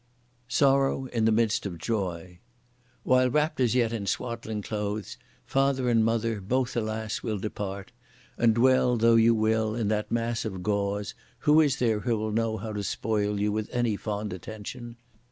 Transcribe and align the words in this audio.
Sorrow 0.47 1.05
in 1.13 1.25
the 1.25 1.31
midst 1.31 1.67
of 1.67 1.77
Joy. 1.77 2.39
While 3.03 3.29
wrapped 3.29 3.59
as 3.59 3.75
yet 3.75 3.93
in 3.93 4.07
swaddling 4.07 4.63
clothes, 4.63 5.15
father 5.45 5.89
and 5.91 6.03
mother, 6.03 6.41
both 6.41 6.75
alas! 6.75 7.21
will 7.21 7.37
depart, 7.37 7.91
and 8.35 8.55
dwell 8.55 8.97
though 8.97 9.13
you 9.13 9.35
will 9.35 9.75
in 9.75 9.89
that 9.89 10.11
mass 10.11 10.43
of 10.43 10.63
gauze, 10.63 11.13
who 11.45 11.61
is 11.61 11.77
there 11.77 11.99
who 11.99 12.17
will 12.17 12.31
know 12.31 12.57
how 12.57 12.73
to 12.73 12.81
spoil 12.81 13.39
you 13.39 13.51
with 13.51 13.69
any 13.71 13.95
fond 13.95 14.33
attention? 14.33 14.95